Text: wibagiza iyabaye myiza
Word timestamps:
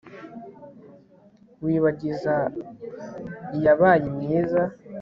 wibagiza 1.63 2.35
iyabaye 3.55 4.07
myiza 4.17 4.61